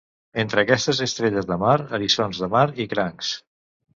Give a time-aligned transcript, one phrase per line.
[0.43, 3.31] Entre aquestes estrelles de mar, eriçons de mar i crancs.